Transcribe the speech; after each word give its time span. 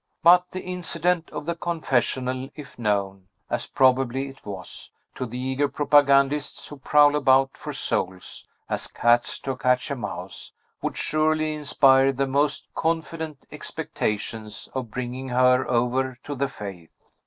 But 0.23 0.49
the 0.49 0.61
incident 0.63 1.29
of 1.29 1.45
the 1.45 1.53
confessional 1.53 2.49
if 2.55 2.79
known, 2.79 3.27
as 3.51 3.67
probably 3.67 4.29
it 4.29 4.43
was, 4.43 4.89
to 5.13 5.27
the 5.27 5.37
eager 5.37 5.67
propagandists 5.67 6.67
who 6.67 6.77
prowl 6.77 7.15
about 7.15 7.55
for 7.55 7.71
souls, 7.71 8.47
as 8.67 8.87
cats 8.87 9.37
to 9.41 9.55
catch 9.55 9.91
a 9.91 9.95
mouse 9.95 10.53
would 10.81 10.97
surely 10.97 11.53
inspire 11.53 12.11
the 12.11 12.25
most 12.25 12.67
confident 12.73 13.45
expectations 13.51 14.67
of 14.73 14.89
bringing 14.89 15.29
her 15.29 15.69
over 15.69 16.17
to 16.23 16.33
the 16.33 16.49
faith. 16.49 17.11